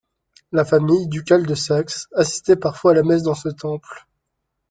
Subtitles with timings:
[0.51, 4.07] La famille ducale de Saxe assistait parfois à la messe dans ce temple.